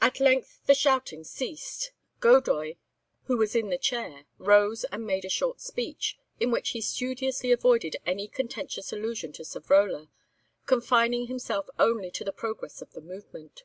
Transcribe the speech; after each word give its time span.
At 0.00 0.20
length 0.20 0.64
the 0.64 0.74
shouting 0.74 1.22
ceased. 1.22 1.92
Godoy, 2.18 2.76
who 3.24 3.36
was 3.36 3.54
in 3.54 3.68
the 3.68 3.76
chair, 3.76 4.24
rose 4.38 4.84
and 4.84 5.06
made 5.06 5.26
a 5.26 5.28
short 5.28 5.60
speech, 5.60 6.16
in 6.38 6.50
which 6.50 6.70
he 6.70 6.80
studiously 6.80 7.52
avoided 7.52 7.96
any 8.06 8.26
contentious 8.26 8.90
allusion 8.90 9.32
to 9.34 9.42
Savrola, 9.44 10.08
confining 10.64 11.26
himself 11.26 11.68
only 11.78 12.10
to 12.10 12.24
the 12.24 12.32
progress 12.32 12.80
of 12.80 12.94
the 12.94 13.02
movement. 13.02 13.64